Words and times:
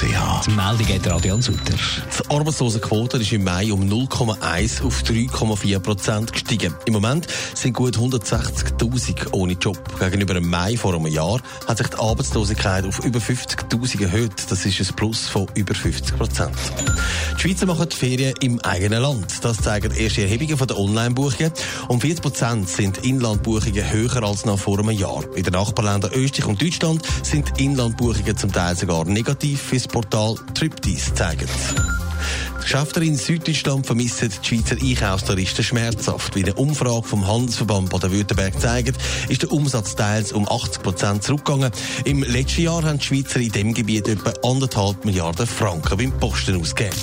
Die 0.00 0.50
Meldung 0.50 0.88
hat 0.88 1.08
Adrian 1.08 1.40
Sutter. 1.40 1.72
Die 1.76 2.30
Arbeitslosenquote 2.30 3.18
ist 3.18 3.32
im 3.32 3.44
Mai 3.44 3.72
um 3.72 3.82
0,1 3.82 4.82
auf 4.82 5.02
3,4 5.02 5.78
Prozent 5.78 6.32
gestiegen. 6.32 6.74
Im 6.84 6.94
Moment 6.94 7.28
sind 7.54 7.74
gut 7.74 7.96
160.000 7.96 9.32
ohne 9.32 9.52
Job. 9.52 9.78
Gegenüber 10.00 10.34
dem 10.34 10.50
Mai 10.50 10.76
vor 10.76 10.94
einem 10.94 11.06
Jahr 11.06 11.40
hat 11.68 11.78
sich 11.78 11.86
die 11.86 11.96
Arbeitslosigkeit 11.96 12.84
auf 12.84 13.04
über 13.04 13.20
50.000 13.20 14.02
erhöht. 14.02 14.32
Das 14.48 14.66
ist 14.66 14.80
ein 14.80 14.96
Plus 14.96 15.28
von 15.28 15.46
über 15.54 15.76
50 15.76 16.16
Prozent. 16.16 16.56
Die 17.36 17.40
Schweizer 17.40 17.66
machen 17.66 17.88
die 17.88 17.96
Ferien 17.96 18.34
im 18.40 18.60
eigenen 18.62 19.00
Land. 19.00 19.44
Das 19.44 19.58
zeigen 19.58 19.92
erste 19.92 20.22
Erhebungen 20.22 20.58
von 20.58 20.66
der 20.66 20.76
Online-Buchungen. 20.78 21.52
Um 21.86 22.00
40 22.00 22.20
Prozent 22.20 22.68
sind 22.68 22.98
Inlandbuchungen 22.98 23.92
höher 23.92 24.22
als 24.24 24.44
noch 24.44 24.58
vor 24.58 24.80
einem 24.80 24.90
Jahr. 24.90 25.22
In 25.36 25.44
den 25.44 25.52
Nachbarländern 25.52 26.12
Österreich 26.14 26.48
und 26.48 26.60
Deutschland 26.60 27.02
sind 27.22 27.60
Inlandbuchungen 27.60 28.36
zum 28.36 28.50
Teil 28.50 28.76
sogar 28.76 29.04
negativ, 29.04 29.70
das 29.84 29.92
Portal 29.94 30.34
Triptease 30.54 31.14
zeigt. 31.14 31.48
Die 32.58 32.62
Geschäfte 32.62 33.04
in 33.04 33.14
Süddeutschland 33.14 33.86
vermissen 33.86 34.28
die 34.28 34.48
Schweizer 34.48 34.74
Einkaufstouristen 34.74 35.62
schmerzhaft. 35.62 36.34
Wie 36.34 36.42
eine 36.42 36.54
Umfrage 36.54 37.06
vom 37.06 37.24
Handelsverband 37.24 37.90
Baden-Württemberg 37.90 38.60
zeigt, 38.60 38.96
ist 39.28 39.42
der 39.42 39.52
Umsatz 39.52 39.94
teils 39.94 40.32
um 40.32 40.48
80 40.48 40.82
Prozent 40.82 41.22
zurückgegangen. 41.22 41.70
Im 42.04 42.24
letzten 42.24 42.62
Jahr 42.62 42.82
haben 42.82 42.98
die 42.98 43.04
Schweizer 43.04 43.38
in 43.38 43.52
diesem 43.52 43.72
Gebiet 43.72 44.08
etwa 44.08 44.32
anderthalb 44.42 45.04
Milliarden 45.04 45.46
Franken 45.46 45.96
beim 45.96 46.10
Posten 46.18 46.60
ausgegeben. 46.60 46.96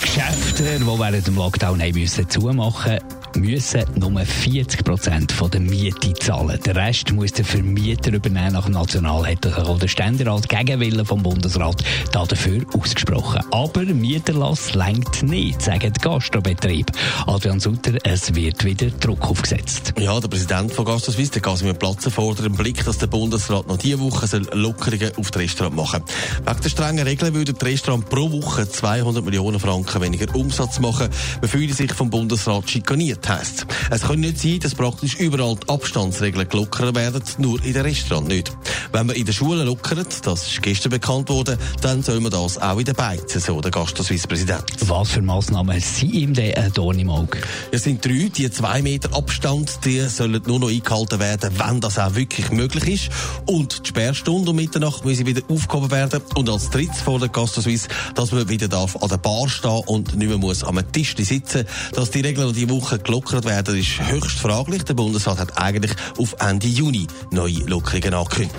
Geschäfte, 0.00 0.78
die 0.78 0.86
während 0.86 1.26
dem 1.26 1.34
Lockdown 1.34 1.82
haben 1.82 2.00
müssen 2.00 2.30
zumachen 2.30 2.98
müssen 3.36 3.84
nur 3.96 4.20
40 4.20 4.84
Prozent 4.84 5.34
der 5.52 5.60
Miete 5.60 6.14
zahlen. 6.14 6.58
Der 6.64 6.76
Rest 6.76 7.12
muss 7.12 7.32
der 7.32 7.44
Vermieter 7.44 8.12
übernehmen. 8.12 8.52
Nach 8.52 8.68
National 8.68 9.26
hat 9.26 9.44
der 9.44 9.88
Ständerat 9.88 10.48
gegen 10.48 10.80
Willen 10.80 11.04
vom 11.04 11.22
Bundesrat 11.22 11.82
dafür 12.12 12.64
ausgesprochen. 12.76 13.42
Aber 13.50 13.84
Mieterlass 13.84 14.74
längt 14.74 15.22
nicht, 15.22 15.62
sagen 15.62 15.92
die 15.92 16.00
Gastrobetriebe. 16.00 16.92
Adrian 17.26 17.60
Sutter, 17.60 17.92
es 18.04 18.34
wird 18.34 18.64
wieder 18.64 18.90
Druck 18.90 19.28
aufgesetzt. 19.28 19.94
Ja, 19.98 20.18
der 20.18 20.28
Präsident 20.28 20.72
von 20.72 20.84
GastroSuisse, 20.84 21.32
der 21.32 21.42
Casimir 21.42 21.74
Platzer, 21.74 22.10
fordert 22.10 22.46
im 22.46 22.54
Blick, 22.54 22.84
dass 22.84 22.98
der 22.98 23.06
Bundesrat 23.06 23.68
noch 23.68 23.78
diese 23.78 24.00
Woche 24.00 24.26
soll 24.26 24.46
Lockerungen 24.52 25.12
auf 25.16 25.30
das 25.30 25.42
Restaurant 25.42 25.76
machen 25.76 26.02
Wegen 26.44 26.60
der 26.60 26.68
strengen 26.68 27.06
Regeln 27.06 27.34
würden 27.34 27.56
die 27.60 27.64
Restaurant 27.64 28.08
pro 28.08 28.30
Woche 28.30 28.68
200 28.68 29.24
Millionen 29.24 29.60
Franken 29.60 30.00
weniger 30.00 30.34
Umsatz 30.34 30.80
machen. 30.80 31.08
Man 31.40 31.50
fühle 31.50 31.72
sich 31.72 31.92
vom 31.92 32.10
Bundesrat 32.10 32.70
schikaniert 32.70 33.19
heisst. 33.28 33.66
Es 33.90 34.02
kann 34.02 34.20
nicht 34.20 34.38
sein, 34.38 34.60
dass 34.60 34.74
praktisch 34.74 35.16
überall 35.16 35.56
die 35.56 35.68
Abstandsregeln 35.68 36.48
gelockert 36.48 36.94
werden, 36.94 37.22
nur 37.38 37.62
in 37.64 37.72
den 37.72 37.82
Restaurants 37.82 38.28
nicht. 38.28 38.52
Wenn 38.92 39.06
man 39.06 39.16
in 39.16 39.24
den 39.24 39.34
Schulen 39.34 39.66
lockert, 39.66 40.26
das 40.26 40.46
ist 40.46 40.62
gestern 40.62 40.90
bekannt 40.90 41.28
worden, 41.28 41.58
dann 41.80 42.02
soll 42.02 42.20
man 42.20 42.30
das 42.30 42.58
auch 42.58 42.78
in 42.78 42.84
den 42.84 42.94
Beizen, 42.94 43.40
so 43.40 43.60
der 43.60 43.70
Gastro-Swiss-Präsident. 43.70 44.64
Was 44.86 45.10
für 45.10 45.22
Massnahmen 45.22 45.80
sind 45.80 46.12
ihm 46.12 46.34
denn 46.34 46.54
ein 46.54 46.72
Dorn 46.72 46.98
im 46.98 47.10
Auge? 47.10 47.38
Es 47.70 47.84
sind 47.84 48.04
drei, 48.04 48.30
die 48.34 48.50
zwei 48.50 48.82
Meter 48.82 49.16
Abstand, 49.16 49.84
die 49.84 50.00
sollen 50.08 50.42
nur 50.46 50.60
noch 50.60 50.70
eingehalten 50.70 51.20
werden, 51.20 51.50
wenn 51.56 51.80
das 51.80 51.98
auch 51.98 52.14
wirklich 52.14 52.50
möglich 52.50 53.06
ist. 53.06 53.10
Und 53.46 53.84
die 53.84 53.88
Sperrstunde 53.88 54.50
um 54.50 54.56
Mitternacht 54.56 55.04
müssen 55.04 55.26
wieder 55.26 55.42
aufgehoben 55.48 55.90
werden. 55.90 56.22
Und 56.34 56.48
als 56.48 56.70
drittes 56.70 57.00
vor 57.00 57.18
der 57.18 57.28
Gastro-Swiss, 57.28 57.88
dass 58.14 58.32
man 58.32 58.48
wieder 58.48 58.68
darf 58.68 58.96
an 58.96 59.08
der 59.08 59.18
Bar 59.18 59.48
stehen 59.48 59.82
und 59.86 60.16
nicht 60.16 60.28
mehr 60.28 60.38
muss 60.38 60.64
am 60.64 60.80
Tisch 60.92 61.14
sitzen. 61.16 61.66
Dass 61.94 62.10
die 62.10 62.20
Regeln 62.20 62.52
die 62.52 62.68
Woche 62.68 62.98
gelockert 63.10 63.44
werden, 63.44 63.76
ist 63.76 64.00
höchst 64.08 64.38
fraglich. 64.38 64.84
Der 64.84 64.94
Bundesrat 64.94 65.38
hat 65.38 65.58
eigentlich 65.60 65.92
auf 66.16 66.36
Ende 66.38 66.68
Juni 66.68 67.08
neue 67.32 67.58
Lockerungen 67.66 68.14
angekündigt. 68.14 68.54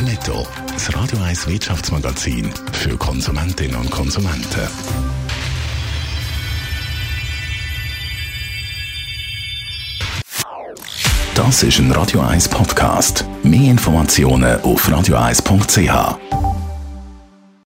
Netto, 0.00 0.46
das 0.72 0.94
Radio 0.94 1.18
1 1.20 1.48
Wirtschaftsmagazin 1.48 2.52
für 2.72 2.96
Konsumentinnen 2.96 3.76
und 3.76 3.90
Konsumenten. 3.90 4.68
Das 11.34 11.64
ist 11.64 11.78
ein 11.80 11.90
Radio 11.90 12.20
1 12.20 12.48
Podcast. 12.48 13.24
Mehr 13.42 13.72
Informationen 13.72 14.60
auf 14.60 14.88
radio1.ch. 14.88 16.23